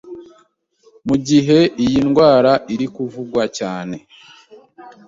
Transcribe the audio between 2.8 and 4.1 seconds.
kuvugwa cyane